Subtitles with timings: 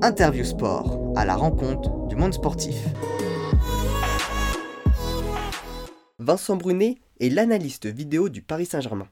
[0.00, 2.76] Interview Sport, à la rencontre du monde sportif.
[6.20, 9.08] Vincent Brunet est l'analyste vidéo du Paris Saint-Germain.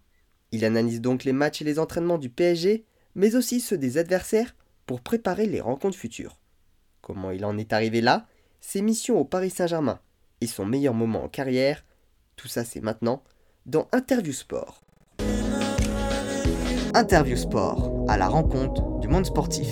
[0.53, 2.85] Il analyse donc les matchs et les entraînements du PSG,
[3.17, 4.55] mais aussi ceux des adversaires
[4.87, 6.39] pour préparer les rencontres futures.
[7.01, 8.27] Comment il en est arrivé là,
[8.61, 9.99] ses missions au Paris Saint-Germain
[10.41, 11.85] et son meilleur moment en carrière,
[12.37, 13.25] tout ça c'est maintenant
[13.65, 14.83] dans Interview Sport.
[16.95, 19.69] Interview Sport, à la rencontre du monde sportif.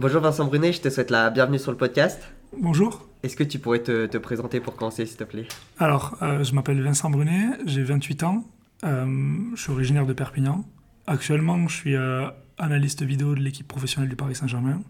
[0.00, 2.20] Bonjour Vincent Brunet, je te souhaite la bienvenue sur le podcast.
[2.60, 3.08] Bonjour.
[3.22, 5.46] Est-ce que tu pourrais te, présenter pour commencer, s'il te plaît?
[5.78, 8.44] Alors, euh, je m'appelle Vincent Brunet, j'ai 28 ans,
[8.82, 9.06] euh,
[9.54, 10.64] je suis originaire de Perpignan.
[11.06, 12.26] Actuellement, je suis euh,
[12.58, 14.82] analyste vidéo de l'équipe professionnelle du Paris Saint-Germain.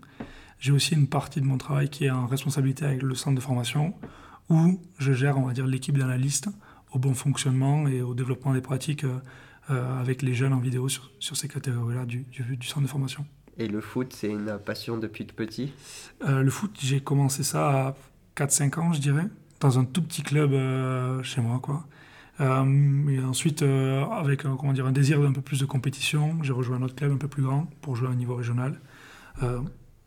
[0.59, 3.43] J'ai aussi une partie de mon travail qui est en responsabilité avec le centre de
[3.43, 3.93] formation,
[4.48, 6.48] où je gère, on va dire, l'équipe d'analystes
[6.93, 9.05] au bon fonctionnement et au développement des pratiques
[9.69, 12.25] avec les jeunes en vidéo sur, ces catégories-là du
[12.67, 13.27] centre de formation.
[13.59, 15.73] Et le foot, c'est une passion depuis tout petit
[16.27, 17.95] euh, Le foot, j'ai commencé ça à
[18.37, 19.27] 4-5 ans, je dirais,
[19.61, 21.61] dans un tout petit club euh, chez moi.
[21.61, 21.87] Quoi.
[22.41, 26.78] Euh, et ensuite, avec comment dire, un désir d'un peu plus de compétition, j'ai rejoint
[26.78, 28.81] un autre club un peu plus grand pour jouer à un niveau régional.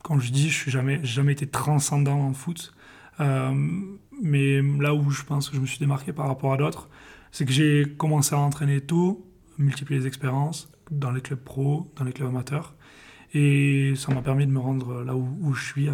[0.04, 2.74] comme je dis, je n'ai jamais, jamais été transcendant en foot.
[3.20, 6.90] mais là où je pense que je me suis démarqué par rapport à d'autres,
[7.32, 9.26] c'est que j'ai commencé à entraîner tôt,
[9.58, 12.74] multiplier les expériences dans les clubs pro, dans les clubs amateurs.
[13.40, 15.88] Et ça m'a permis de me rendre là où, je suis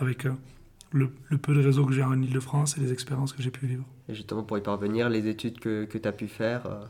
[0.00, 0.32] avec, euh,
[0.90, 3.84] le, peu de réseau que j'ai en Ile-de-France et les expériences que j'ai pu vivre.
[4.08, 6.84] Et justement, pour y parvenir, les études que, que tu as pu faire euh,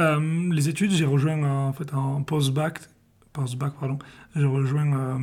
[0.00, 2.80] euh, Les études, j'ai rejoint en, fait, en post-bac,
[3.32, 3.98] post-bac pardon,
[4.36, 5.18] j'ai rejoint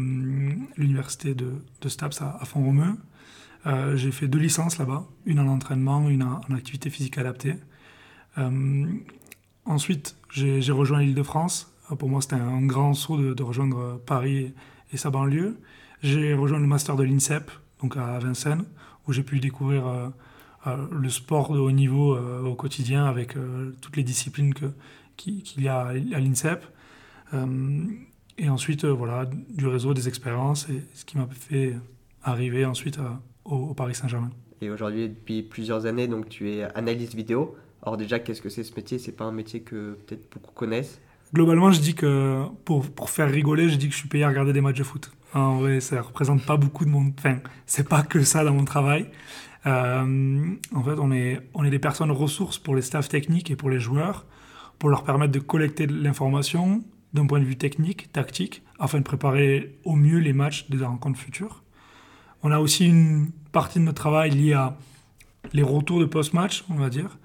[0.77, 1.51] l'université de,
[1.81, 2.95] de, Staps à, Font-Romeu.
[3.93, 7.53] j'ai fait deux licences là-bas, une en entraînement, une en, en activité physique adaptée.
[9.65, 14.53] ensuite, j'ai rejoint l'Île-de-France pour moi, c'était un grand saut de, rejoindre Paris
[14.91, 15.57] et sa banlieue.
[16.03, 17.49] J'ai rejoint le master de l'INSEP,
[17.81, 18.65] donc à Vincennes,
[19.07, 20.09] où j'ai pu découvrir euh,
[20.67, 23.35] euh, le sport de haut niveau euh, au quotidien avec
[23.81, 24.53] toutes les disciplines
[25.15, 26.65] qu'il y a à l'INSEP.
[28.37, 31.75] et ensuite, voilà, du réseau, des expériences, et ce qui m'a fait
[32.21, 32.99] arriver ensuite
[33.45, 34.31] au, Paris Saint-Germain.
[34.61, 37.55] Et aujourd'hui, depuis plusieurs années, donc tu es analyste vidéo.
[37.83, 38.99] Alors déjà, qu'est-ce que c'est ce métier?
[38.99, 40.99] C'est pas un métier que peut-être beaucoup connaissent?
[41.33, 44.29] Globalement, je dis que pour, pour, faire rigoler, je dis que je suis payé à
[44.29, 45.11] regarder des matchs de foot.
[45.33, 47.13] En vrai, ça représente pas beaucoup de mon.
[47.17, 49.09] Enfin, c'est pas que ça dans mon travail.
[49.65, 53.57] Euh, en fait, on est, on est des personnes ressources pour les staffs techniques et
[53.57, 54.25] pour les joueurs,
[54.79, 56.83] pour leur permettre de collecter de l'information
[57.13, 61.19] d'un point de vue technique, tactique, afin de préparer au mieux les matchs des rencontres
[61.19, 61.63] futures.
[62.43, 64.77] On a aussi une partie de notre travail liée à
[65.53, 67.17] les retours de post-match, on va dire,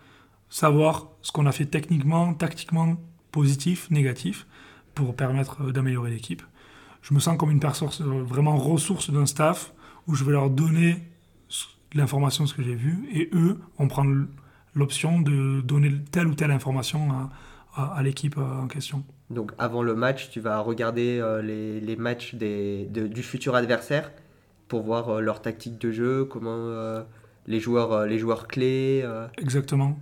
[0.49, 2.97] savoir ce qu'on a fait techniquement, tactiquement,
[3.33, 4.47] positif, négatif,
[4.95, 6.43] pour permettre euh, d'améliorer l'équipe.
[7.01, 9.73] Je me sens comme une personne euh, vraiment ressource d'un staff
[10.07, 11.03] où je vais leur donner
[11.95, 14.27] l'information, ce que j'ai vu, et eux vont prendre
[14.75, 17.11] l'option de donner telle ou telle information
[17.75, 19.05] à, à, l'équipe euh, en question.
[19.31, 24.11] Donc avant le match, tu vas regarder les, les, matchs des, du futur adversaire
[24.69, 27.03] pour voir leur tactique de jeu, comment
[27.47, 29.07] les, joueurs, les joueurs clés.
[29.39, 29.99] Exactement.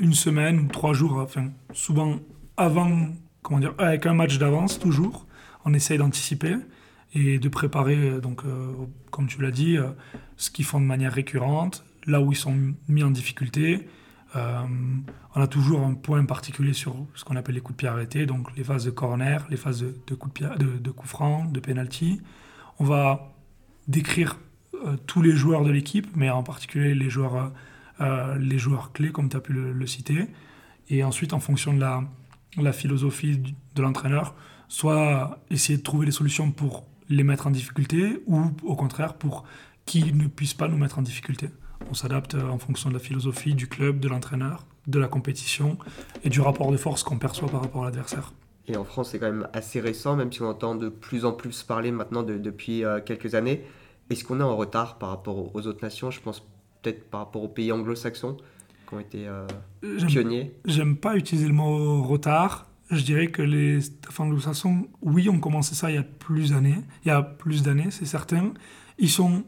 [0.00, 2.18] une semaine ou trois jours, enfin souvent
[2.58, 3.08] avant,
[3.42, 5.26] comment dire, avec un match d'avance toujours.
[5.64, 6.56] On essaye d'anticiper
[7.14, 8.72] et de préparer, donc, euh,
[9.10, 9.88] comme tu l'as dit, euh,
[10.36, 12.56] ce qu'ils font de manière récurrente, là où ils sont
[12.88, 13.88] mis en difficulté.
[14.36, 14.60] Euh,
[15.34, 18.26] on a toujours un point particulier sur ce qu'on appelle les coups de pied arrêtés,
[18.26, 22.20] donc les phases de corner, les phases de, coups de, de coups francs, de penalty.
[22.78, 23.32] On va
[23.86, 24.38] décrire
[25.06, 27.52] tous les joueurs de l'équipe, mais en particulier les joueurs,
[28.38, 30.26] les joueurs clés, comme tu as pu le, citer.
[30.90, 32.04] Et ensuite, en fonction de la,
[32.56, 33.42] la philosophie
[33.74, 34.34] de l'entraîneur,
[34.68, 39.44] soit essayer de trouver les solutions pour les mettre en difficulté ou au contraire pour
[39.86, 41.50] qu'ils ne puissent pas nous mettre en difficulté.
[41.90, 45.78] On s'adapte euh, en fonction de la philosophie du club, de l'entraîneur, de la compétition
[46.24, 48.32] et du rapport de force qu'on perçoit par rapport à l'adversaire.
[48.66, 51.32] Et en France, c'est quand même assez récent, même si on entend de plus en
[51.32, 53.64] plus parler maintenant depuis euh, quelques années.
[54.10, 56.10] Est-ce qu'on est en retard par rapport aux autres nations?
[56.10, 56.40] Je pense
[56.82, 58.36] peut-être par rapport aux pays anglo-saxons
[58.88, 59.46] qui ont été euh,
[60.06, 62.66] pionniers J'aime pas utiliser le mot retard.
[62.90, 63.80] Je dirais que les
[64.18, 66.78] anglo-saxons, oui, ont commencé ça il y a plus d'années.
[67.04, 68.54] Il y a plus d'années, c'est certain.
[68.98, 69.44] Ils, sont,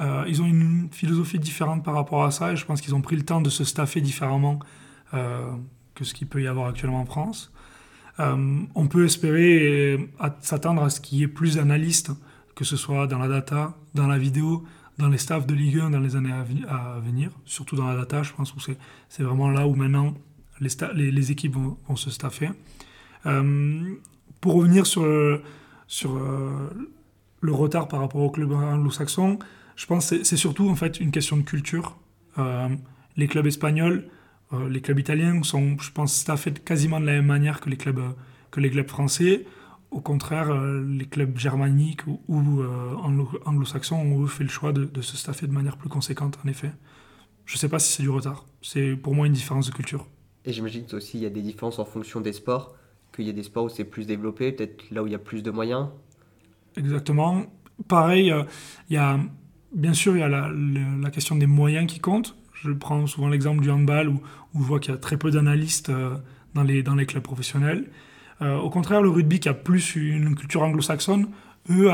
[0.00, 3.00] euh, ils ont une philosophie différente par rapport à ça et je pense qu'ils ont
[3.00, 4.58] pris le temps de se staffer différemment
[5.14, 5.52] euh,
[5.94, 7.52] que ce qu'il peut y avoir actuellement en France.
[8.18, 12.10] on peut espérer s'attendre à ce qu'il y ait plus d'analystes,
[12.56, 14.64] que ce soit dans la data, dans la vidéo,
[14.98, 18.22] dans les staffs de Ligue 1 dans les années à, venir, surtout dans la data,
[18.22, 18.72] je pense que
[19.08, 20.14] c'est vraiment là où maintenant
[20.60, 22.50] les, les, équipes vont, se staffer.
[23.26, 23.94] Euh,
[24.40, 25.42] pour revenir sur, le,
[25.86, 26.20] sur
[27.40, 29.38] le retard par rapport au club anglo-saxon,
[29.76, 31.96] je pense que c'est surtout en fait une question de culture.
[33.16, 34.08] les clubs espagnols,
[34.68, 38.02] les clubs italiens sont, je pense, staffés quasiment de la même manière que les clubs,
[38.50, 39.46] que les clubs français.
[39.92, 42.94] Au contraire, euh, les clubs germaniques ou, euh,
[43.44, 46.72] anglo-saxons ont fait le choix de, se staffer de manière plus conséquente, en effet.
[47.44, 48.46] Je ne sais pas si c'est du retard.
[48.62, 50.06] C'est pour moi une différence de culture.
[50.46, 52.74] Et j'imagine aussi il y a des différences en fonction des sports,
[53.14, 55.18] qu'il y a des sports où c'est plus développé, peut-être là où il y a
[55.18, 55.88] plus de moyens.
[56.78, 57.44] Exactement.
[57.86, 58.44] Pareil, euh,
[58.88, 59.20] il y a,
[59.74, 62.34] bien sûr, il y a la, question des moyens qui comptent.
[62.54, 64.22] Je prends souvent l'exemple du handball où,
[64.54, 65.92] où, je vois qu'il y a très peu d'analystes
[66.54, 67.90] dans, les, dans les clubs professionnels.
[68.42, 71.28] Euh, au contraire, le rugby qui a plus une culture anglo-saxonne,
[71.70, 71.90] eux,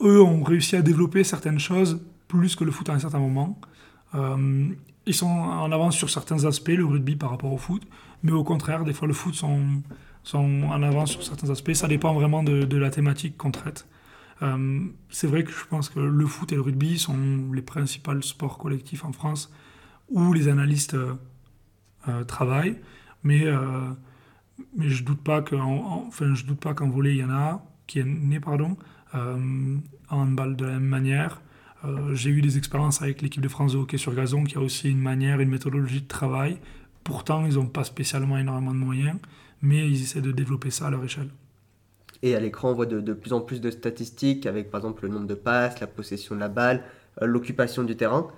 [0.00, 3.60] ont réussi à développer certaines choses plus que le foot à un certain moment.
[4.14, 4.68] Euh,
[5.06, 7.82] ils sont en avance sur certains aspects, le rugby par rapport au foot,
[8.22, 9.82] mais au contraire, des fois le foot sont,
[10.24, 11.72] sont en avance sur certains aspects.
[11.74, 13.86] Ça dépend vraiment de, la thématique qu'on traite.
[14.42, 14.80] Euh,
[15.10, 17.16] c'est vrai que je pense que le foot et le rugby sont
[17.52, 19.52] les principaux sports collectifs en France
[20.08, 20.96] où les analystes
[22.26, 22.78] travaillent,
[23.22, 23.44] mais
[24.76, 28.04] mais je doute pas je doute pas qu'en volet il y en a qui est
[28.04, 28.76] né pardon
[29.14, 29.76] euh,
[30.08, 31.42] en handball de la même manière.
[31.84, 34.60] Euh, j'ai eu des expériences avec l'équipe de France de hockey sur gazon qui a
[34.60, 36.58] aussi une manière, une méthodologie de travail.
[37.02, 39.16] Pourtant, ils n'ont pas spécialement énormément de moyens,
[39.62, 41.30] mais ils essaient de développer ça à leur échelle.
[42.22, 45.08] Et à l'écran, on voit de, plus en plus de statistiques avec par exemple le
[45.08, 46.84] nombre de passes, la possession de la balle,
[47.22, 48.28] euh, l'occupation du terrain.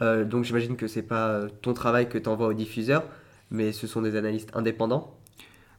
[0.00, 3.04] donc j'imagine que c'est pas ton travail que tu envoies aux diffuseurs,
[3.50, 5.14] mais ce sont des analystes indépendants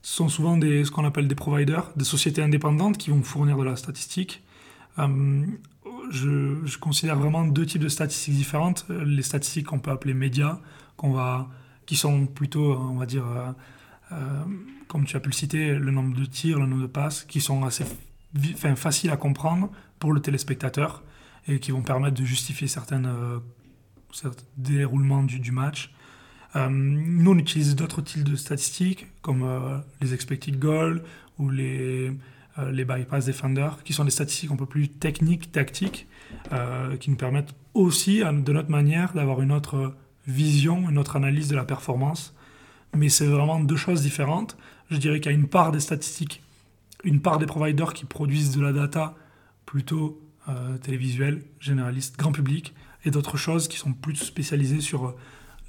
[0.05, 3.57] ce sont souvent des, ce qu'on appelle des providers, des sociétés indépendantes qui vont fournir
[3.57, 4.43] de la statistique.
[4.99, 5.47] Euh,
[6.11, 8.85] je, considère vraiment deux types de statistiques différentes.
[8.87, 10.59] Les statistiques qu'on peut appeler médias,
[11.01, 11.49] va,
[11.87, 13.51] qui sont plutôt, on va dire, euh,
[14.11, 14.43] euh,
[14.87, 17.41] comme tu as pu le citer, le nombre de tirs, le nombre de passes, qui
[17.41, 17.83] sont assez
[18.75, 21.01] faciles à comprendre pour le téléspectateur
[21.47, 23.01] et qui vont permettre de justifier certains
[24.55, 25.94] déroulements du match.
[26.55, 31.03] Euh, nous, on utilise d'autres types de statistiques, comme euh, les expected goals
[31.37, 32.11] ou les,
[32.57, 36.07] euh, les bypass defenders, qui sont des statistiques un peu plus techniques, tactiques,
[36.99, 39.95] qui nous permettent aussi, de notre manière, d'avoir une autre
[40.27, 42.35] vision, une autre analyse de la performance.
[42.95, 44.57] Mais c'est vraiment deux choses différentes.
[44.89, 46.43] Je dirais qu'il y a une part des statistiques,
[47.03, 49.15] une part des providers qui produisent de la data
[49.65, 50.21] plutôt
[50.83, 52.73] télévisuelle, généraliste, grand public,
[53.05, 55.15] et d'autres choses qui sont plus spécialisées sur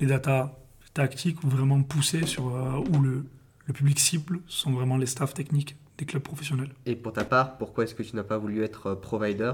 [0.00, 0.59] les data
[0.96, 3.26] tactique ou vraiment poussé sur euh, où le,
[3.66, 6.70] le, public cible sont vraiment les staffs techniques des clubs professionnels.
[6.87, 9.52] Et pour ta part, pourquoi est-ce que tu n'as pas voulu être euh, provider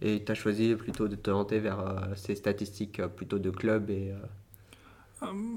[0.00, 3.90] et tu as choisi plutôt de te orienter vers euh, ces statistiques plutôt de clubs
[3.90, 4.12] et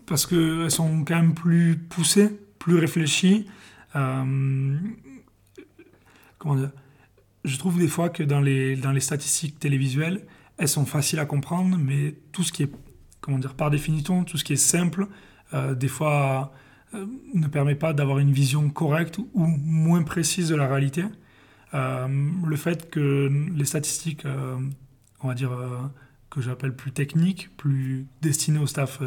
[0.05, 3.47] parce qu'elles sont quand même plus poussées, plus réfléchies.
[3.91, 4.85] comment
[6.55, 6.71] dire?
[7.43, 10.25] Je trouve des fois que dans les, dans les statistiques télévisuelles,
[10.57, 12.71] elles sont faciles à comprendre, mais tout ce qui est
[13.27, 15.05] comment dire, par définition, tout ce qui est simple,
[15.53, 16.53] euh, des fois,
[16.93, 21.03] euh, ne permet pas d'avoir une vision correcte ou moins précise de la réalité.
[21.73, 22.07] Euh,
[22.45, 24.23] le fait que les statistiques,
[25.21, 25.51] on va dire,
[26.29, 29.01] que j'appelle plus techniques, plus destinées au staff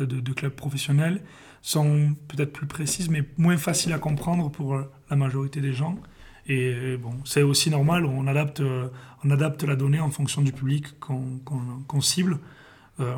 [0.00, 1.22] de, clubs professionnels,
[1.62, 4.76] sont peut-être plus précises, mais moins faciles à comprendre pour
[5.08, 6.00] la majorité des gens.
[6.48, 8.60] Et bon, c'est aussi normal, on adapte,
[9.22, 12.40] on adapte la donnée en fonction du public qu'on cible.
[13.00, 13.16] Euh,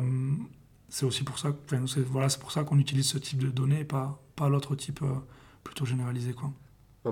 [0.89, 1.49] c'est aussi pour ça,
[1.87, 5.15] c'est, pour ça qu'on utilise ce type de données et pas, pas l'autre type euh,
[5.63, 6.33] plutôt généralisé.
[6.33, 6.51] Quoi.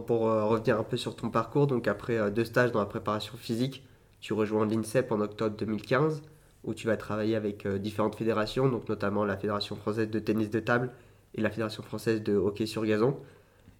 [0.01, 3.37] pour euh, revenir un peu sur ton parcours, donc après deux stages dans la préparation
[3.37, 3.83] physique,
[4.19, 6.21] tu rejoins l'INSEP en octobre 2015,
[6.63, 10.59] où tu vas travailler avec différentes fédérations, donc notamment la Fédération française de tennis de
[10.59, 10.91] table
[11.33, 13.17] et la Fédération française de hockey sur gazon.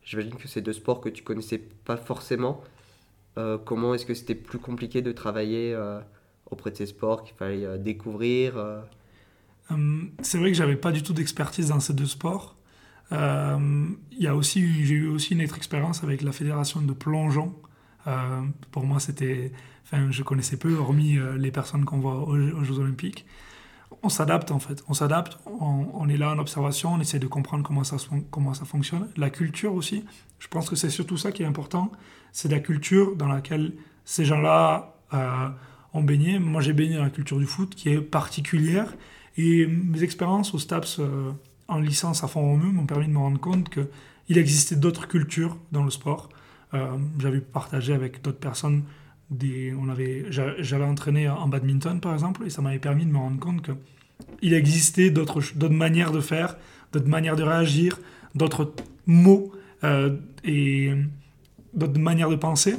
[0.04, 2.64] J'imagine que c'est deux sports que tu connaissais pas forcément.
[3.66, 5.78] comment est-ce que c'était plus compliqué de travailler
[6.52, 8.82] auprès de ces sports qu'il fallait euh, découvrir euh.
[9.70, 12.58] hum, C'est vrai que j'avais pas du tout d'expertise dans ces deux sports.
[13.12, 13.88] Euh,
[14.34, 17.54] aussi, j'ai eu aussi une autre expérience avec la fédération de plongeon.
[18.72, 19.52] pour moi, c'était,
[19.84, 23.26] enfin, je connaissais peu, hormis les personnes qu'on voit aux, Jeux Olympiques.
[24.02, 27.66] On s'adapte en fait, on s'adapte, on, est là en observation, on essaie de comprendre
[27.66, 27.98] comment ça,
[28.30, 29.10] comment ça fonctionne.
[29.18, 30.06] La culture aussi,
[30.40, 31.92] je pense que c'est surtout ça qui est important,
[32.32, 33.74] c'est la culture dans laquelle
[34.06, 34.96] ces gens-là
[35.94, 36.40] ont baigné.
[36.40, 38.94] Moi, j'ai baigné dans la culture du foot qui est particulière.
[39.38, 41.32] Et mes expériences au STAPS euh,
[41.68, 45.58] en licence à fond Romeu m'ont permis de me rendre compte qu'il existait d'autres cultures
[45.72, 46.30] dans le sport.
[46.74, 48.84] Euh, j'avais partagé avec d'autres personnes.
[49.30, 53.18] Des, on avait, j'avais entraîné en badminton, par exemple, et ça m'avait permis de me
[53.18, 53.62] rendre compte
[54.42, 56.58] qu'il existait d'autres, d'autres manières de faire,
[56.92, 57.98] d'autres manières de réagir,
[58.36, 58.74] d'autres
[59.06, 59.54] mots.
[59.84, 60.92] Euh, et
[61.74, 62.76] d'autres manières de penser.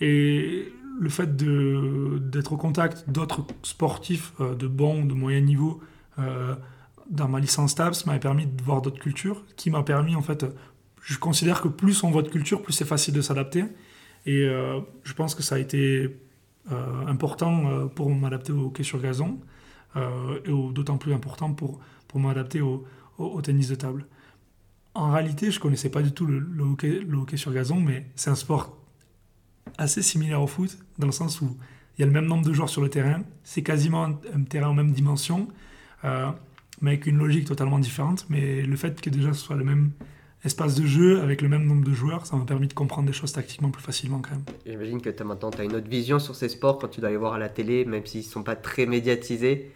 [0.00, 5.80] Et le fait d'être au contact d'autres sportifs euh, de bon, de moyen niveau
[6.18, 6.54] euh,
[7.10, 10.46] dans ma licence TAPS m'a permis de voir d'autres cultures, qui m'a permis en fait,
[11.02, 13.64] je considère que plus on voit de culture, plus c'est facile de s'adapter.
[14.24, 16.20] Et euh, je pense que ça a été
[17.06, 19.38] important pour m'adapter au hockey sur gazon,
[19.96, 22.86] et d'autant plus important pour, pour m'adapter au,
[23.42, 24.06] tennis de table.
[24.94, 28.30] En réalité, je connaissais pas du tout le, hockey, le hockey sur gazon, mais c'est
[28.30, 28.78] un sport
[29.78, 31.56] assez similaire au foot, dans le sens où
[31.96, 34.68] il y a le même nombre de joueurs sur le terrain, c'est quasiment un, terrain
[34.68, 35.48] en même dimension,
[36.04, 36.30] euh,
[36.80, 38.26] mais avec une logique totalement différente.
[38.28, 39.92] Mais le fait que déjà ce soit le même
[40.44, 43.12] espace de jeu avec le même nombre de joueurs, ça m'a permis de comprendre des
[43.12, 44.44] choses tactiquement plus facilement quand même.
[44.66, 47.10] J'imagine que as maintenant tu as une autre vision sur ces sports quand tu dois
[47.10, 49.72] les voir à la télé, même s'ils ne sont pas très médiatisés.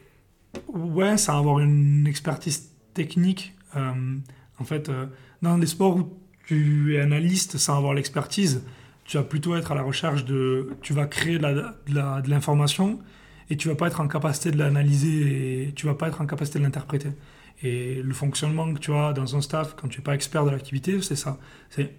[0.68, 3.54] Ouais, ça avoir une expertise technique.
[3.76, 4.16] Euh,
[4.58, 5.06] en fait, euh,
[5.40, 8.62] dans des sports où tu es analyste sans avoir l'expertise,
[9.08, 10.68] tu vas plutôt être à la recherche de.
[10.82, 13.00] Tu vas créer de l'information
[13.48, 16.26] et tu vas pas être en capacité de l'analyser et tu vas pas être en
[16.26, 17.08] capacité de l'interpréter.
[17.62, 20.50] Et le fonctionnement que tu as dans un staff quand tu n'es pas expert de
[20.50, 21.38] l'activité, c'est ça.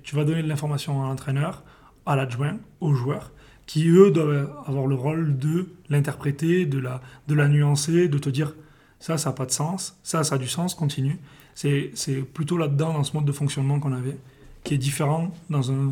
[0.03, 1.63] Tu vas donner de l'information à l'entraîneur,
[2.05, 3.31] à l'adjoint, aux joueurs,
[3.65, 8.29] qui eux doivent avoir le rôle de l'interpréter, de la, de la nuancer, de te
[8.29, 8.53] dire
[8.99, 11.17] ça, ça n'a pas de sens, ça, ça a du sens, continue.
[11.55, 14.17] C'est plutôt là-dedans, dans ce mode de fonctionnement qu'on avait,
[14.63, 15.91] qui est différent dans un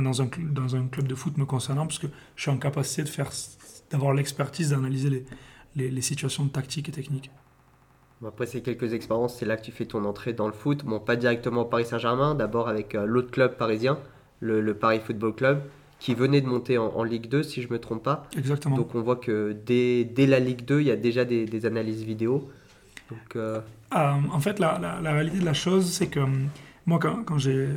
[0.00, 2.06] dans, un, dans un club de foot me concernant, parce que
[2.36, 3.30] je suis en capacité de faire,
[3.90, 5.24] d'avoir l'expertise d'analyser les,
[5.76, 7.30] les, les, situations tactiques et techniques.
[8.26, 10.84] Après ces quelques expériences, c'est là que tu fais ton entrée dans le foot.
[10.84, 13.98] Bon, pas directement au Paris Saint-Germain, d'abord avec euh, l'autre club parisien,
[14.40, 15.62] le, le, Paris Football Club,
[15.98, 18.28] qui venait de monter en, Ligue 2, si je ne me trompe pas.
[18.36, 18.76] Exactement.
[18.76, 21.66] Donc on voit que dès, dès la Ligue 2, il y a déjà des, des
[21.66, 22.48] analyses vidéo.
[23.10, 23.60] Donc, euh,
[23.94, 26.20] euh, en fait, la, la, la, réalité de la chose, c'est que
[26.86, 27.68] moi, quand, quand j'ai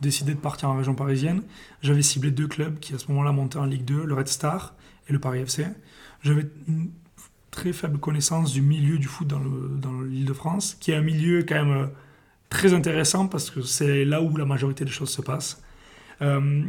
[0.00, 1.42] décidé de partir en région parisienne,
[1.82, 4.74] j'avais ciblé deux clubs qui à ce moment-là montaient en Ligue 2, le Red Star
[5.08, 5.66] et le Paris FC.
[6.22, 6.90] J'avais une
[7.50, 11.42] très faible connaissance du milieu du foot dans l'île de France, qui est un milieu
[11.42, 11.86] quand même euh,
[12.50, 15.62] très intéressant parce que c'est là où la majorité des choses se passent.
[16.22, 16.62] Euh,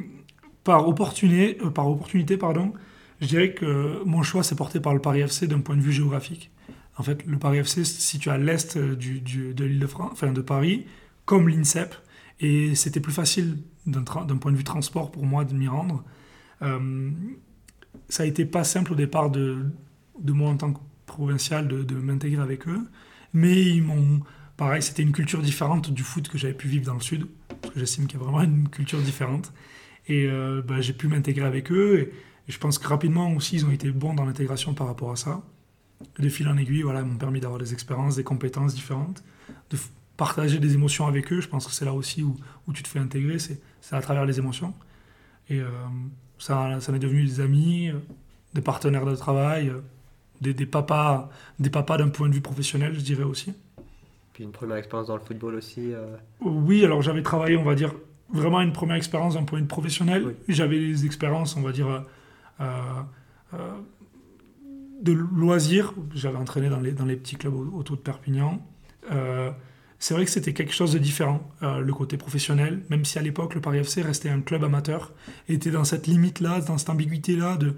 [0.63, 2.73] par, opportunité, euh, par opportunité, pardon,
[3.21, 5.91] je dirais que mon choix s'est porté par le Paris FC d'un point de vue
[5.91, 6.51] géographique.
[6.97, 10.41] En fait, le Paris FC se situe à l'est de l'île de, France, enfin de
[10.41, 10.85] Paris,
[11.25, 11.95] comme l'INSEP,
[12.39, 16.03] et c'était plus facile d'un point de vue transport pour moi de m'y rendre.
[16.61, 17.11] Euh,
[18.07, 19.65] ça a été pas simple au départ de,
[20.25, 22.87] moi en tant que provincial de, m'intégrer avec eux,
[23.33, 24.21] mais ils m'ont,
[24.57, 27.27] pareil, c'était une culture différente du foot que j'avais pu vivre dans le sud,
[27.61, 29.51] que j'estime qu'il y a vraiment une culture différente.
[30.07, 32.13] Et euh, bah, j'ai pu m'intégrer avec eux, et,
[32.47, 35.43] je pense que rapidement aussi, ils ont été bons dans l'intégration par rapport à ça.
[36.17, 39.23] de fil en aiguille, voilà, m'ont permis d'avoir des expériences, des compétences différentes,
[40.19, 41.39] partager des émotions avec eux.
[41.39, 42.35] Je pense que c'est là aussi où,
[42.67, 43.61] où, tu te fais intégrer, c'est
[43.91, 44.73] à travers les émotions.
[45.49, 45.69] Et euh,
[46.37, 47.99] ça, ça est devenu des amis, euh,
[48.53, 49.79] des partenaires de travail, euh,
[50.41, 53.53] des, des papas d'un point de vue professionnel, je dirais aussi.
[54.33, 55.93] Puis une première expérience dans le football aussi
[56.41, 57.93] Oui, alors j'avais travaillé, on va dire,
[58.29, 60.35] vraiment une première expérience d'un point de vue professionnel.
[60.49, 62.05] J'avais des expériences, on va dire,
[65.01, 65.93] de loisirs.
[66.13, 68.61] J'avais entraîné dans les, dans les petits clubs autour de Perpignan
[69.99, 73.21] c'est vrai que c'était quelque chose de différent, euh, le côté professionnel, même si à
[73.21, 75.11] l'époque le Paris FC restait un club amateur,
[75.49, 77.75] était dans cette limite-là, dans cette ambiguïté-là de,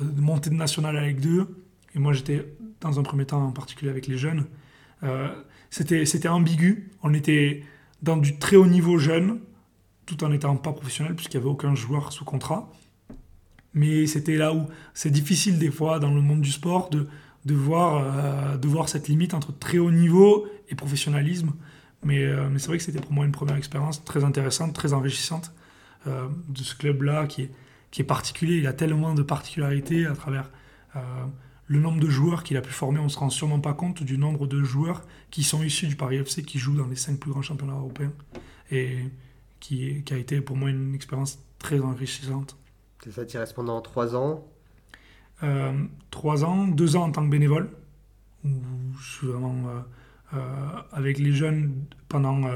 [0.00, 1.48] euh, monter de national Ligue 2.
[1.96, 2.46] Et moi j'étais
[2.80, 4.46] dans un premier temps en particulier avec les jeunes.
[5.02, 5.28] Euh,
[5.68, 7.64] c'était, c'était ambigu, on était
[8.02, 9.40] dans du très haut niveau jeune,
[10.06, 12.72] tout en n'étant pas professionnel, puisqu'il n'y avait aucun joueur sous contrat.
[13.74, 17.08] Mais c'était là où c'est difficile des fois dans le monde du sport de,
[17.44, 21.52] de voir, euh, de voir cette limite entre très haut niveau et professionnalisme.
[22.04, 24.92] Mais, euh, mais c'est vrai que c'était pour moi une première expérience très intéressante, très
[24.92, 25.52] enrichissante
[26.06, 27.50] euh, de ce club-là qui est,
[27.90, 28.58] qui est particulier.
[28.58, 30.50] Il a tellement de particularités à travers
[31.68, 32.98] le nombre de joueurs qu'il a pu former.
[32.98, 35.94] On ne se rend sûrement pas compte du nombre de joueurs qui sont issus du
[35.94, 38.12] Paris FC, qui jouent dans les cinq plus grands championnats européens.
[38.72, 38.98] Et
[39.60, 42.56] qui, qui a été pour moi une expérience très enrichissante.
[43.04, 44.44] C'est ça, tu restes pendant trois ans
[46.10, 47.70] trois ans, deux ans en tant que bénévole,
[48.44, 48.50] où
[49.00, 49.80] je suis vraiment euh,
[50.34, 52.46] euh, avec les jeunes pendant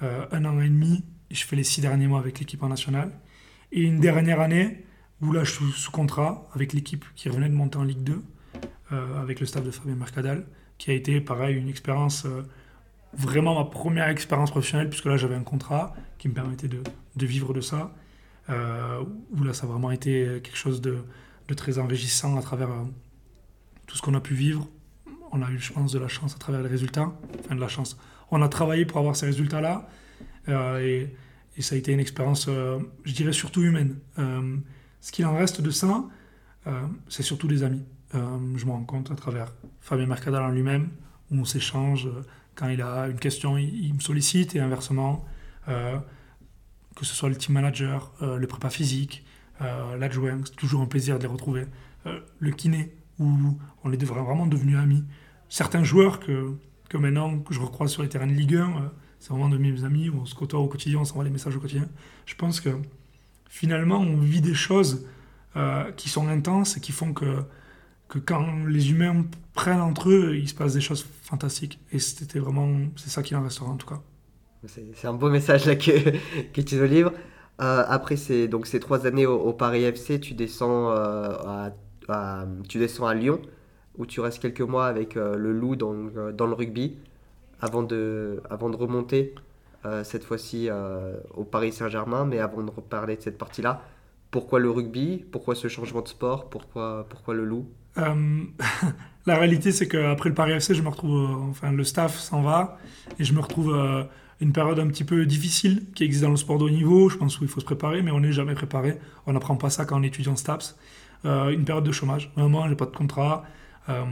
[0.00, 1.04] un an et demi.
[1.30, 3.12] Je fais les six derniers mois avec l'équipe en nationale.
[3.70, 4.84] Et une dernière année
[5.22, 8.22] où là je suis sous contrat avec l'équipe qui revenait de monter en Ligue 2,
[9.18, 10.44] avec le staff de Fabien Mercadal,
[10.76, 12.26] qui a été pareil une expérience
[13.14, 16.82] vraiment ma première expérience professionnelle, puisque là j'avais un contrat qui me permettait de,
[17.16, 17.94] vivre de ça,
[18.48, 20.98] où là ça a vraiment été quelque chose de,
[21.54, 22.84] très enrichissant à travers euh,
[23.86, 24.68] tout ce qu'on a pu vivre.
[25.32, 27.12] On a eu, je pense, de la chance à travers les résultats.
[27.40, 27.96] Enfin, de la chance.
[28.30, 29.88] On a travaillé pour avoir ces résultats-là.
[30.48, 33.98] Euh, et, ça a été une expérience, je dirais, surtout humaine.
[34.16, 36.02] ce qu'il en reste de ça,
[37.08, 37.84] c'est surtout des amis.
[38.14, 40.88] je me rends compte à travers Fabien Mercadal en lui-même,
[41.30, 42.08] où on s'échange.
[42.54, 45.26] Quand il a une question, il, me sollicite et inversement,
[45.66, 49.22] que ce soit le team manager, le prépa physique,
[49.98, 51.66] l'adjoint, c'est toujours un plaisir de les retrouver.
[52.04, 55.04] le kiné, où on est vraiment devenus amis.
[55.48, 56.54] Certains joueurs que,
[56.88, 58.88] que maintenant que je recroise sur les terrains de Ligue 1, euh,
[59.18, 61.60] c'est vraiment de mes amis, on se côtoie au quotidien, on s'envoie des messages au
[61.60, 61.88] quotidien.
[62.26, 62.70] Je pense que
[63.48, 65.06] finalement, on vit des choses
[65.56, 67.44] euh, qui sont intenses et qui font que,
[68.08, 71.78] que quand les humains prennent entre eux, il se passe des choses fantastiques.
[71.92, 74.00] Et c'était vraiment, c'est ça qui en restera en tout cas.
[74.66, 76.16] C'est un beau message là que,
[76.52, 77.12] que tu nous livres.
[77.62, 81.72] Euh, après ces, donc ces trois années au, Paris FC, tu descends à
[82.68, 83.40] tu descends à Lyon,
[83.98, 86.96] où tu restes quelques mois avec euh, le loup dans, le rugby,
[87.60, 89.34] avant de, avant de remonter
[89.84, 92.24] euh, cette fois-ci euh, au Paris Saint-Germain.
[92.24, 93.82] Mais avant de reparler de cette partie-là,
[94.30, 95.24] pourquoi le rugby?
[95.30, 96.48] Pourquoi ce changement de sport?
[96.48, 97.68] Pourquoi, pourquoi le loup?
[99.26, 102.78] La réalité, c'est qu'après le Paris FC, je me retrouve, enfin, le staff s'en va
[103.20, 103.72] et je me retrouve
[104.42, 107.08] une période un petit peu difficile qui existe dans le sport de haut niveau.
[107.08, 108.98] Je pense qu'il faut se préparer, mais on n'est jamais préparé.
[109.26, 110.76] On n'apprend pas ça quand on est étudiant STAPS.
[111.24, 112.32] Euh, une période de chômage.
[112.36, 113.44] Vraiment, j'ai pas de contrat.
[113.88, 114.04] Euh,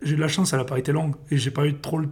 [0.00, 2.08] j'ai de la chance, elle n'a pas été longue et j'ai pas eu trop le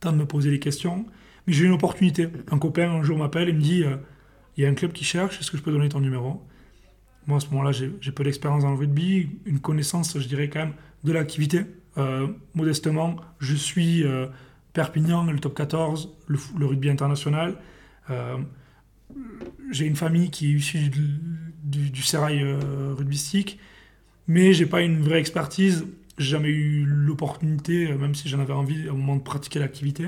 [0.00, 1.06] temps de me poser des questions.
[1.46, 2.28] Mais j'ai eu une opportunité.
[2.50, 3.96] Un copain un jour m'appelle et me dit euh,
[4.58, 6.46] il y a un club qui cherche, est-ce que je peux donner ton numéro?
[7.26, 10.58] Moi, à ce moment-là, j'ai peu d'expérience dans le rugby, une connaissance, je dirais quand
[10.58, 11.64] même, de l'activité.
[12.54, 14.04] modestement, je suis
[14.72, 17.56] Perpignan, le top 14, le, rugby international.
[19.70, 21.08] j'ai une famille qui est issue du,
[21.62, 22.44] du, du sérail
[22.96, 23.58] rugbystique
[24.30, 25.86] mais j'ai pas une vraie expertise.
[26.16, 30.06] J'ai jamais eu l'opportunité, euh, même si j'en avais envie au moment de pratiquer l'activité.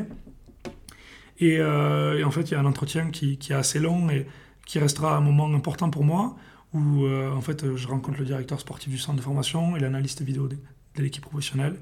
[1.40, 4.28] Et, euh, en fait, il y a un entretien qui, est assez long et
[4.64, 6.36] qui restera un moment important pour moi,
[6.72, 10.22] où euh, en fait, je rencontre le directeur sportif du centre de formation et l'analyste
[10.22, 10.56] vidéo de,
[10.98, 11.74] l'équipe professionnelle.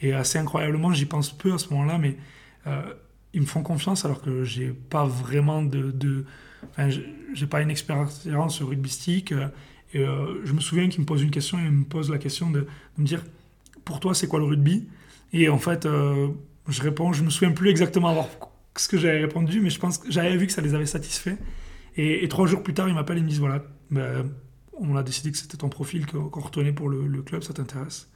[0.00, 2.16] Et assez incroyablement, j'y pense peu à ce moment-là, mais
[3.32, 6.24] ils me font confiance alors que j'ai pas vraiment de, de
[7.32, 9.32] j'ai pas une expérience rugbystique
[9.96, 12.18] et euh, je me souviens qu'il me pose une question, et il me pose la
[12.18, 12.66] question de,
[12.98, 13.24] me dire
[13.84, 14.88] Pour toi, c'est quoi le rugby?
[15.32, 16.28] Et en fait, euh,
[16.68, 18.28] je réponds, je me souviens plus exactement avoir
[18.76, 21.36] ce que j'avais répondu, mais je pense j'avais vu que ça les avait satisfaits.
[21.96, 24.30] Et, trois jours plus tard, ils m'appellent et me disent Voilà, ben,
[24.78, 28.10] on a décidé que c'était ton profil qu'on retenait pour le, club, ça t'intéresse.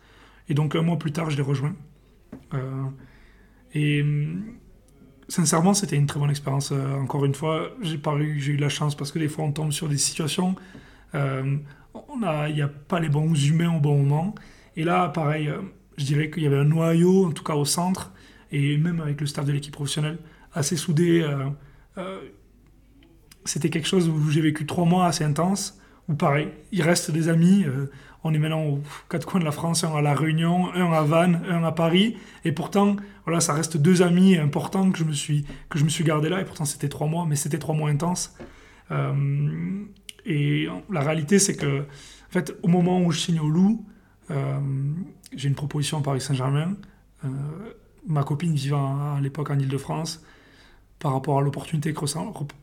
[0.50, 1.74] Et donc, un mois plus tard, je les rejoins.
[2.52, 2.84] Euh,
[3.72, 4.04] et
[5.28, 6.72] sincèrement, c'était une très bonne expérience.
[6.72, 9.88] encore une fois, j'ai eu, eu la chance parce que des fois, on tombe sur
[9.88, 10.56] des situations
[11.14, 11.56] euh,
[12.48, 14.34] il n'y a pas les bons humains au bon moment.
[14.76, 15.60] Et là, pareil, euh,
[15.96, 18.12] je dirais qu'il y avait un noyau, en tout cas au centre,
[18.52, 20.18] et même avec le staff de l'équipe professionnelle,
[20.52, 21.22] assez soudé.
[21.22, 22.20] Euh,
[23.44, 27.28] c'était quelque chose où j'ai vécu trois mois assez intenses, où pareil, il reste des
[27.28, 27.64] amis.
[28.24, 31.02] On est maintenant aux quatre coins de la France, un à La Réunion, un à
[31.02, 32.16] Vannes, un à Paris.
[32.44, 35.88] Et pourtant, voilà, ça reste deux amis importants que je me suis, que je me
[35.88, 36.40] suis gardé là.
[36.40, 38.36] Et pourtant, c'était trois mois, mais c'était trois mois intenses.
[40.26, 43.84] Et la réalité, c'est que, en fait, au moment où je signe au Loup,
[44.30, 44.60] euh,
[45.34, 46.76] j'ai une proposition à Paris Saint-Germain.
[47.24, 47.28] Euh,
[48.06, 50.24] ma copine vivant à, l'époque en Ile-de-France,
[50.98, 52.00] par rapport à l'opportunité que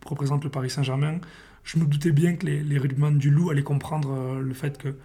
[0.06, 1.20] représente le Paris Saint-Germain,
[1.64, 4.96] je me doutais bien que les, les du Loup allaient comprendre euh, le fait que,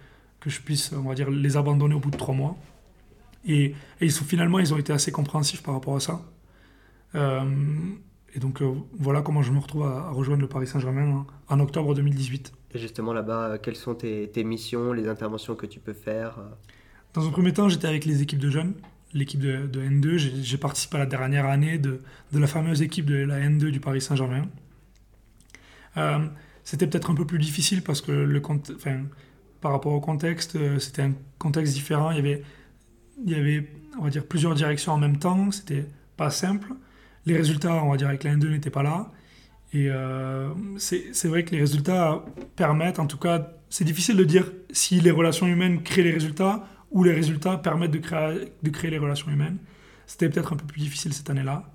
[0.43, 2.57] que je puisse, on va dire, les abandonner au bout de trois mois.
[3.45, 6.21] Et, et ils sont, finalement, ils ont été assez compréhensifs par rapport à ça.
[8.35, 11.93] Et donc euh, voilà comment je me retrouve à, rejoindre le Paris Saint-Germain en, octobre
[11.93, 12.51] 2018.
[12.73, 16.49] Et justement là-bas, euh, quelles sont tes, missions, les interventions que tu peux faire euh?
[17.13, 18.73] Dans un premier temps, j'étais avec les équipes de jeunes,
[19.13, 20.17] l'équipe de, N2.
[20.17, 22.01] J'ai participé à la dernière année de,
[22.31, 24.47] de, la fameuse équipe de la N2 du Paris Saint-Germain.
[26.63, 29.03] c'était peut-être un peu plus difficile parce que le enfin,
[29.63, 32.11] par rapport au contexte, c'était un contexte différent.
[32.11, 32.43] Il y avait,
[33.25, 33.67] il y avait,
[33.99, 35.49] on va dire, plusieurs directions en même temps.
[35.49, 36.73] C'était pas simple
[37.25, 39.11] les résultats, on va dire, avec la N2 n'étaient pas là.
[39.73, 42.23] Et euh, c'est vrai que les résultats
[42.55, 46.67] permettent, en tout cas, c'est difficile de dire si les relations humaines créent les résultats
[46.91, 49.57] ou les résultats permettent de créer, de créer les relations humaines.
[50.05, 51.71] C'était peut-être un peu plus difficile cette année-là.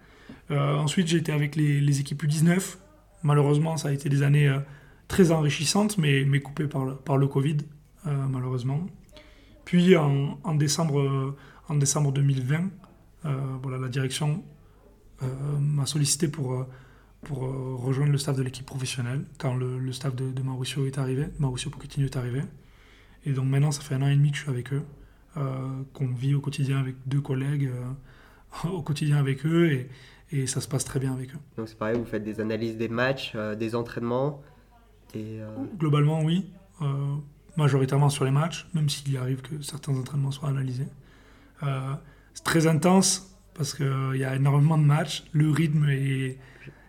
[0.51, 2.77] Euh, ensuite, j'ai été avec les, équipes U19.
[3.25, 4.61] Malheureusement, ça a été des années euh,
[5.09, 7.57] très enrichissantes, mais, mais coupées par par le Covid,
[8.29, 8.87] malheureusement.
[9.65, 11.37] Puis en, en, décembre,
[11.69, 12.71] en décembre 2020,
[13.63, 14.43] voilà, la direction
[15.23, 15.27] euh,
[15.59, 16.67] m'a sollicité pour, euh,
[17.23, 21.27] pour euh, rejoindre le staff de l'équipe professionnelle quand le, staff de, Mauricio est arrivé,
[21.41, 22.43] Mauricio Pochettino est arrivé.
[23.25, 24.83] Et donc maintenant, ça fait un an et demi que je suis avec eux,
[25.93, 27.71] qu'on vit au quotidien avec deux collègues,
[28.73, 29.73] au quotidien avec eux.
[29.73, 29.89] Et,
[30.31, 31.39] et ça se passe très bien avec eux.
[31.57, 34.41] Donc c'est pareil, vous faites des analyses des matchs, des entraînements
[35.15, 35.41] et,
[35.79, 36.53] Globalement, oui.
[37.59, 40.89] Majoritairement sur les matchs, même s'il arrive que certains entraînements soient analysés.
[42.33, 45.25] c'est très intense parce qu'il y a énormément de matchs.
[45.33, 45.87] Le rythme,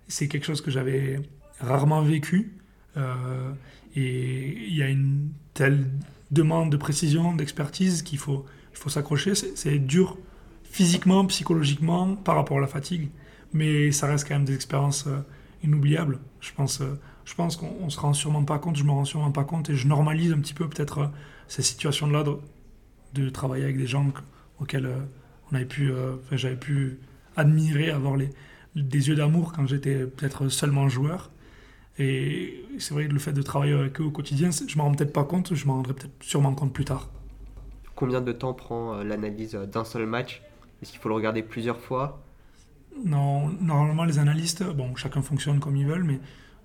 [0.08, 1.20] c'est quelque chose que j'avais
[1.60, 2.54] rarement vécu.
[2.98, 3.52] Euh,
[3.96, 5.86] et il y a une telle
[6.32, 8.46] demande de précision, d'expertise qu'il faut,
[8.88, 9.34] s'accrocher.
[9.36, 10.18] C'est dur
[10.64, 13.10] physiquement, psychologiquement, par rapport à la fatigue.
[13.52, 15.20] Mais ça reste quand même des expériences euh,
[15.64, 16.20] inoubliables.
[16.40, 17.00] Je pense, euh,
[17.30, 19.70] je pense qu'on ne se rend sûrement pas compte, je me rends sûrement pas compte,
[19.70, 21.12] et je normalise un petit peu peut-être
[21.48, 22.38] ces situations-là de,
[23.14, 24.12] de, travailler avec des gens
[24.60, 24.90] auxquels
[25.52, 25.92] on avait pu,
[26.32, 26.98] j'avais pu
[27.36, 28.32] admirer, avoir les,
[28.76, 31.30] des yeux d'amour quand j'étais peut-être seulement joueur.
[32.00, 34.86] Et c'est vrai que le fait de travailler avec eux au quotidien, je ne m'en
[34.86, 37.10] rends peut-être pas compte, je m'en rendrai peut-être sûrement compte plus tard.
[37.96, 40.42] Combien de temps prend euh, l'analyse euh, d'un seul match?
[40.82, 42.24] Est-ce qu'il faut le regarder plusieurs fois?
[43.04, 46.20] Non, normalement les analystes, bon, chacun fonctionne comme ils veulent, mais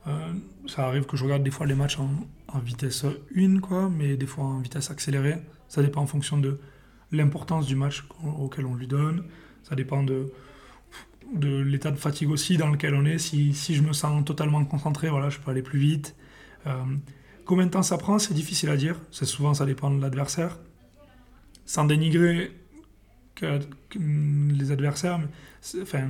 [0.06, 0.32] euh,
[0.66, 2.10] ça arrive que je regarde des fois les matchs en,
[2.58, 3.04] vitesse
[3.36, 5.38] 1, quoi, mais des fois en vitesse accélérée.
[5.68, 6.60] Ça dépend en fonction de
[7.10, 8.04] l'importance du match
[8.38, 9.24] auquel on lui donne.
[9.64, 10.32] Ça dépend de,
[11.32, 13.18] de l'état de fatigue aussi dans lequel on est.
[13.18, 16.14] Si, si, je me sens totalement concentré, voilà, je peux aller plus vite.
[16.66, 16.84] Euh,
[17.44, 19.00] combien de temps ça prend, c'est difficile à dire.
[19.10, 20.58] C'est souvent, ça dépend de l'adversaire.
[21.64, 22.52] Sans dénigrer
[23.34, 23.60] que,
[23.98, 26.08] les adversaires, mais, enfin,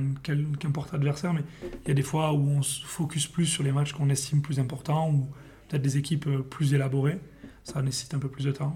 [0.59, 1.43] qu'importe l'adversaire, mais
[1.83, 4.41] il y a des fois où on se focus plus sur les matchs qu'on estime
[4.41, 5.27] plus importants ou
[5.67, 7.19] peut-être des équipes euh, plus élaborées.
[7.63, 8.75] Ça nécessite un peu plus de temps.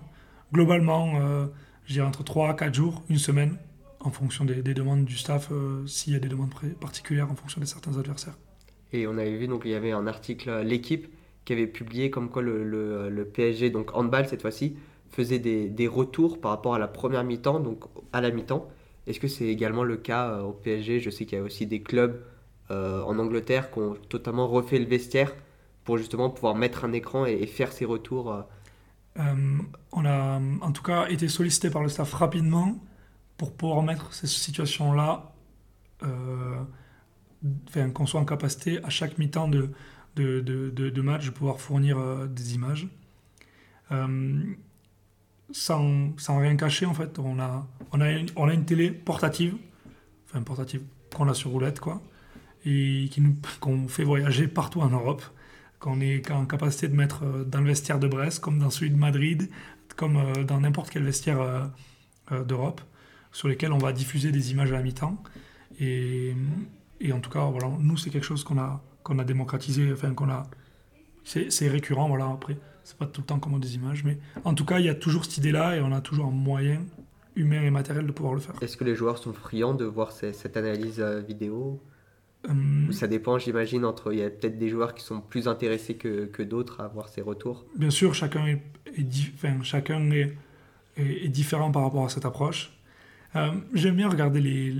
[0.51, 1.45] Globalement, euh,
[1.87, 3.57] dirais entre 3 à 4 jours, une semaine,
[3.99, 7.59] en fonction des, demandes du staff, euh, s'il y a des demandes particulières en fonction
[7.59, 8.37] de certains adversaires.
[8.93, 11.07] Et on avait vu, donc il y avait un article, l'équipe,
[11.45, 12.63] qui avait publié comme quoi le,
[13.09, 14.75] le, PSG, donc handball cette fois-ci,
[15.11, 18.67] faisait des, des, retours par rapport à la première mi-temps, donc à la mi-temps.
[19.07, 21.65] Est-ce que c'est également le cas euh, au PSG Je sais qu'il y a aussi
[21.65, 22.21] des clubs
[22.71, 25.33] euh, en Angleterre qui ont totalement refait le vestiaire
[25.83, 28.45] pour justement pouvoir mettre un écran et, faire ces retours.
[29.17, 32.75] on a en tout cas été sollicité par le staff rapidement
[33.39, 35.31] pour pouvoir mettre ces situations-là,
[36.03, 36.61] euh,
[37.93, 39.71] qu'on soit en capacité à chaque mi-temps de,
[40.17, 42.87] de, de, de, match de pouvoir fournir euh, des images.
[45.49, 48.65] Euh, sans, sans, rien cacher, en fait, on a, on a, une, on a une
[48.65, 49.55] télé portative,
[50.29, 50.81] enfin portative,
[51.15, 52.01] qu'on a sur roulette, quoi,
[52.65, 53.09] et
[53.59, 55.23] qu'on fait voyager partout en Europe,
[55.79, 58.97] qu'on est en capacité de mettre dans le vestiaire de Brest, comme dans celui de
[58.97, 59.49] Madrid,
[59.95, 61.71] comme dans n'importe quel vestiaire
[62.45, 62.81] d'Europe
[63.31, 65.21] sur lesquels on va diffuser des images à la mi-temps.
[65.79, 66.33] Et,
[66.99, 70.13] et, en tout cas, voilà, nous, c'est quelque chose qu'on a, qu'on a démocratisé, enfin,
[70.13, 70.47] qu'on a.
[71.23, 72.57] C'est récurrent, voilà, après.
[72.89, 74.95] C'est pas tout le temps comme des images, mais en tout cas, il y a
[74.95, 76.81] toujours cette idée-là et on a toujours un moyen
[77.35, 78.55] humain et matériel de pouvoir le faire.
[78.61, 81.79] Est-ce que les joueurs sont friands de voir cette analyse euh, vidéo?
[82.47, 82.91] Hum.
[82.91, 84.11] Ça dépend, j'imagine, entre.
[84.11, 87.09] Il y a peut-être des joueurs qui sont plus intéressés que, que d'autres à voir
[87.09, 87.63] ces retours?
[87.77, 88.63] Bien sûr, chacun est,
[89.35, 90.35] enfin, chacun est,
[90.97, 92.71] est, différent par rapport à cette approche.
[93.35, 94.73] Euh, j'aime bien regarder les,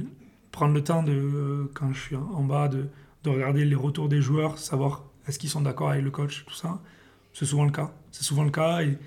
[0.52, 2.88] prendre le temps de, euh, quand je suis en bas, de,
[3.24, 6.56] de regarder les retours des joueurs, savoir est-ce qu'ils sont d'accord avec le coach, tout
[6.56, 6.80] ça.
[7.40, 7.90] C'est souvent le cas.
[8.12, 8.82] C'est souvent le cas.
[8.82, 8.98] Et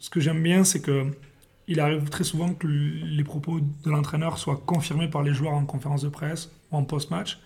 [0.00, 1.12] ce que j'aime bien, c'est que
[1.68, 5.64] il arrive très souvent que les propos de l'entraîneur soient confirmés par les joueurs en
[5.64, 7.38] conférence de presse ou en post-match.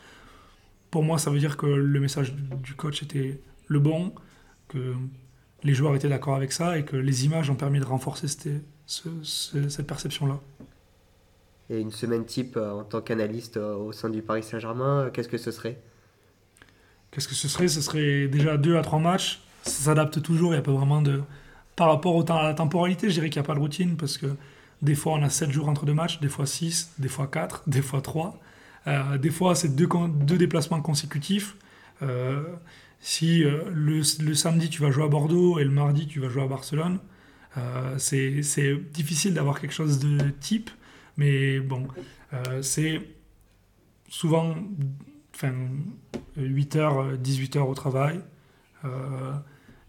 [0.91, 4.15] Pour moi, ça veut dire que le message du coach était le bon,
[4.69, 4.95] que
[5.65, 8.49] les joueurs étaient d'accord avec ça et que les images ont permis de renforcer cette,
[8.87, 10.41] cette perception-là.
[11.69, 15.11] Et une semaine type euh, en tant qu'analyste euh, au sein du Paris Saint-Germain, euh,
[15.11, 15.79] qu'est-ce que ce serait?
[17.11, 17.69] Qu'est-ce que ce serait?
[17.69, 19.43] Ce serait déjà deux à trois matchs.
[19.63, 21.23] Ça s'adapte toujours, il n'y a pas vraiment de...
[21.77, 23.97] Par rapport au temps, à la temporalité, je dirais qu'il n'y a pas de routine
[23.97, 24.27] parce que
[24.83, 27.63] des fois on a sept jours entre deux matchs, des fois six, des fois quatre,
[27.67, 28.39] des fois trois.
[29.19, 29.89] des fois c'est deux,
[30.37, 31.57] déplacements consécutifs.
[33.01, 36.43] si le, le, samedi tu vas jouer à Bordeaux et le mardi tu vas jouer
[36.43, 36.99] à Barcelone,
[37.97, 38.43] c'est
[38.93, 40.71] difficile d'avoir quelque chose de type.
[41.17, 41.87] Mais bon,
[42.33, 43.01] euh, c'est
[44.09, 44.55] souvent
[45.35, 45.53] enfin,
[46.39, 48.21] 8h, 18h au travail
[48.85, 49.33] euh,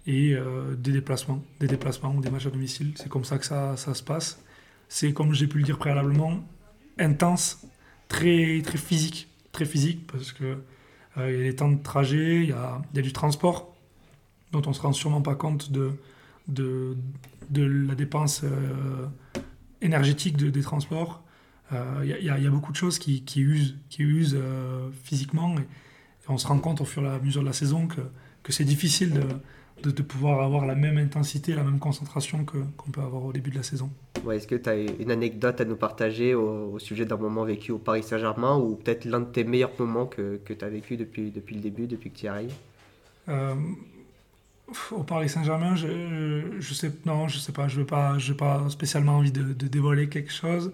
[0.07, 2.93] et euh, des déplacements, des déplacements ou des matchs à domicile.
[2.95, 4.43] C'est comme ça que ça, ça se passe.
[4.89, 6.39] C'est, comme j'ai pu le dire préalablement,
[6.97, 7.65] intense,
[8.07, 9.27] très, très physique.
[9.51, 10.57] Très physique parce que
[11.17, 13.75] il y a des temps de trajet, il y a, y a, du transport
[14.53, 15.91] dont on se rend sûrement pas compte de,
[16.47, 16.95] de,
[17.49, 18.45] de la dépense
[19.81, 21.21] énergétique des transports.
[21.71, 25.55] Il euh, y, a beaucoup de choses qui, qui usent, qui usent euh, physiquement.
[25.57, 25.67] Et,
[26.27, 28.01] on se rend compte au fur et à mesure de la saison que,
[28.43, 29.23] que c'est difficile de,
[29.81, 33.57] de, pouvoir avoir la même intensité, la même concentration qu'on peut avoir au début de
[33.57, 33.89] la saison.
[34.23, 37.71] Ouais, Est-ce que tu as une anecdote à nous partager au, sujet d'un moment vécu
[37.71, 40.97] au Paris Saint-Germain ou peut-être l'un de tes meilleurs moments que, que tu as vécu
[40.97, 42.53] depuis, depuis le début, depuis que tu y arrives?
[43.29, 43.55] Euh,
[44.91, 49.17] Au Paris Saint-Germain, je, je, sais, non, je sais pas, je n'ai pas, pas spécialement
[49.17, 50.71] envie de, de dévoiler quelque chose.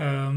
[0.00, 0.30] Euh,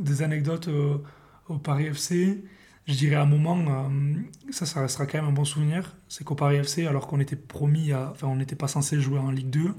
[0.00, 1.02] des anecdotes au,
[1.48, 2.42] au Paris FC
[2.86, 4.14] je dirais à un moment, euh,
[4.50, 7.36] ça, ça restera quand même un bon souvenir, c'est qu'au Paris FC, alors qu'on était
[7.36, 9.74] promis, à, enfin on n'était pas censé jouer en Ligue 2,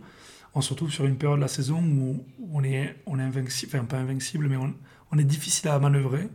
[0.56, 3.72] on se retrouve sur une période de la saison où on est, on est invincible,
[3.76, 6.28] enfin pas invincible, mais on, est difficile à manœuvrer,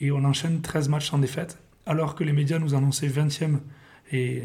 [0.00, 3.60] et on enchaîne 13 matchs sans défaite, alors que les médias nous annonçaient 20e,
[4.12, 4.42] et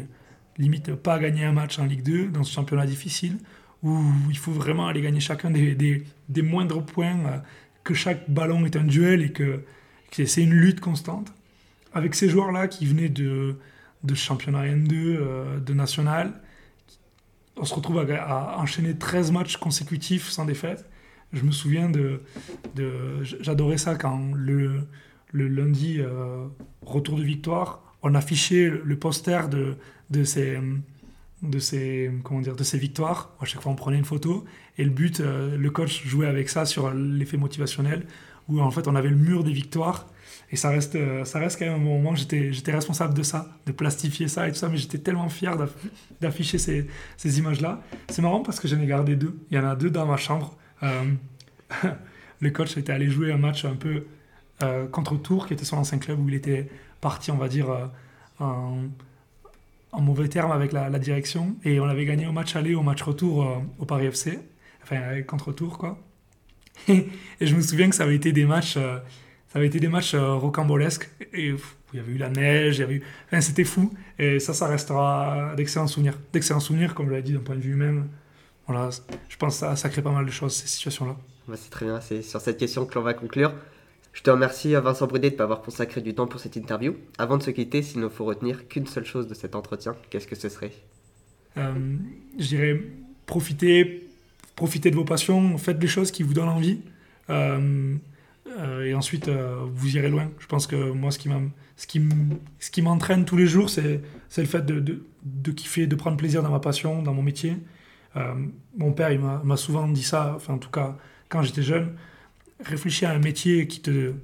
[0.56, 3.38] limite pas à gagner un match en Ligue 2 dans ce championnat difficile,
[3.82, 4.00] où
[4.30, 7.38] il faut vraiment aller gagner chacun des, des, moindres points, euh,
[7.84, 9.62] que chaque ballon est un duel et que
[10.10, 11.34] c'est une lutte constante
[11.96, 13.56] avec ces joueurs-là qui venaient de,
[14.04, 16.40] de championnat N2, euh, de national,
[17.56, 20.84] on se retrouve à, enchaîner 13 matchs consécutifs sans défaite.
[21.32, 22.22] Je me souviens de.
[23.40, 24.82] J'adorais ça quand le,
[25.32, 26.46] le lundi, euh,
[26.82, 29.76] retour de victoire, on affichait le poster de,
[30.10, 30.58] de ces.
[31.42, 33.36] De ces, comment dire, de victoires.
[33.40, 34.46] À chaque fois, on prenait une photo.
[34.78, 38.06] Et le but, euh, le coach jouait avec ça sur l'effet motivationnel,
[38.48, 40.06] où en fait, on avait le mur des victoires
[40.50, 42.14] et ça reste, euh, ça reste quand même un moment.
[42.14, 45.56] J'étais, j'étais responsable de ça, de plastifier ça et tout ça, mais j'étais tellement fier
[46.20, 47.82] d'afficher ces, ces images-là.
[48.08, 49.36] C'est marrant parce que j'en ai gardé deux.
[49.50, 50.56] Il y en a deux dans ma chambre.
[50.82, 51.12] Euh,
[52.40, 54.06] le coach était allé jouer un match un peu
[54.62, 57.90] euh, contre Tours, qui était son ancien club, où il était parti, on va dire,
[58.38, 58.84] en,
[59.92, 61.56] en, mauvais terme avec la, la, direction.
[61.64, 64.38] Et on avait gagné au match aller, au match retour au Paris FC,
[64.82, 65.98] enfin contre Tours, quoi.
[66.88, 67.06] et
[67.40, 68.78] je me souviens que ça avait été des matchs
[69.56, 71.08] ça avait été des matchs euh, rocambolesques.
[71.32, 73.02] Et il y avait eu la neige, il y avait eu...
[73.26, 73.90] enfin, c'était fou.
[74.18, 76.18] Et ça, ça restera d'excellents souvenirs.
[76.30, 78.06] D'excellents souvenirs, comme je l'ai dit, d'un point de vue humain.
[78.66, 78.90] Voilà,
[79.30, 81.16] je pense que ça, ça crée pas mal de choses, ces situations-là.
[81.54, 83.54] c'est très bien, c'est sur cette question que l'on va conclure.
[84.12, 86.94] Je te remercie, Vincent Brudet, de m'avoir consacré du temps pour cette interview.
[87.16, 90.26] Avant de se quitter, s'il ne faut retenir qu'une seule chose de cet entretien, qu'est-ce
[90.26, 90.72] que ce serait?
[91.56, 91.72] Euh,
[92.38, 92.82] Je dirais
[93.24, 94.05] profitez,
[94.56, 96.80] profitez de vos passions, faites des choses qui vous donnent envie.
[97.30, 97.96] Euh,
[98.58, 100.30] euh, et ensuite, euh, vous irez loin.
[100.40, 101.18] Je pense que moi, ce
[102.70, 104.00] qui m'entraîne tous les jours, c'est,
[104.36, 107.56] le fait de, kiffer, de prendre plaisir dans ma passion, dans mon métier.
[108.78, 110.96] Mon père, il m'a, souvent dit ça, enfin, en tout cas,
[111.28, 111.94] quand j'étais jeune.
[112.64, 114.14] Réfléchir à un métier qui te,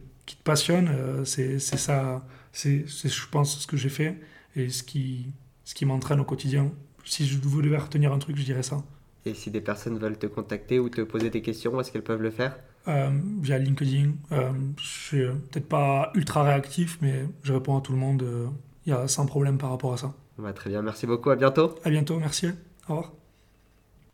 [0.44, 0.90] passionne,
[1.26, 4.18] c'est, ça, c'est, je pense, ce que j'ai fait
[4.56, 5.26] et ce qui,
[5.64, 6.72] ce qui m'entraîne au quotidien.
[7.04, 8.82] Si je devais retenir un truc, je dirais ça.
[9.24, 12.22] Et si des personnes veulent te contacter ou te poser des questions, est-ce qu'elles peuvent
[12.22, 12.56] le faire?
[12.88, 14.12] Euh, via LinkedIn.
[14.32, 18.22] Euh, je suis peut-être pas ultra réactif, mais je réponds à tout le monde.
[18.86, 20.14] Il euh, y a sans problème par rapport à ça.
[20.38, 21.30] Bah, très bien, merci beaucoup.
[21.30, 21.76] À bientôt.
[21.84, 22.48] À bientôt, merci.
[22.88, 23.12] Au revoir.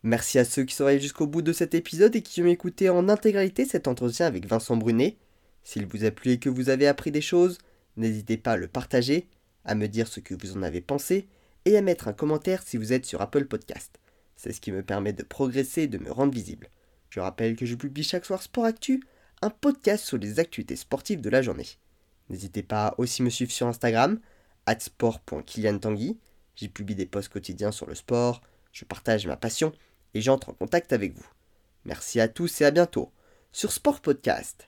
[0.02, 2.90] Merci à ceux qui sont arrivés jusqu'au bout de cet épisode et qui ont écouté
[2.90, 5.16] en intégralité cet entretien avec Vincent Brunet.
[5.62, 7.58] S'il vous a plu et que vous avez appris des choses,
[7.96, 9.28] n'hésitez pas à le partager,
[9.64, 11.26] à me dire ce que vous en avez pensé
[11.64, 13.98] et à mettre un commentaire si vous êtes sur Apple Podcast.
[14.38, 16.68] C'est ce qui me permet de progresser et de me rendre visible.
[17.10, 19.02] Je rappelle que je publie chaque soir Sport Actu,
[19.42, 21.66] un podcast sur les actualités sportives de la journée.
[22.30, 24.20] N'hésitez pas à aussi me suivre sur Instagram,
[24.78, 26.18] sport.kiliantangui.
[26.54, 28.40] J'y publie des posts quotidiens sur le sport,
[28.72, 29.72] je partage ma passion
[30.14, 31.26] et j'entre en contact avec vous.
[31.84, 33.10] Merci à tous et à bientôt
[33.50, 34.67] sur Sport Podcast.